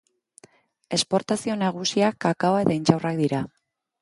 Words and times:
Esportazio 0.97 1.57
nagusiak 1.65 2.19
kakaoa 2.27 2.65
eta 2.67 2.79
intxaurrak 2.79 3.23
dira. 3.23 3.45